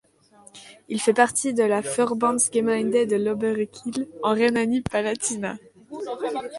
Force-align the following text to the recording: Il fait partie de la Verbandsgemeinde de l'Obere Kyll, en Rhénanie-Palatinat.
Il 0.89 0.99
fait 0.99 1.13
partie 1.13 1.53
de 1.53 1.61
la 1.61 1.81
Verbandsgemeinde 1.81 3.07
de 3.07 3.15
l'Obere 3.17 3.69
Kyll, 3.69 4.07
en 4.23 4.33
Rhénanie-Palatinat. 4.33 5.57